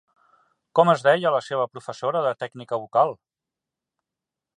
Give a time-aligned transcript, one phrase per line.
[0.77, 3.17] Com es deia la seva professora de tècnica vocal?